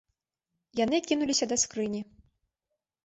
[0.79, 2.01] Яны кінуліся да скрыні.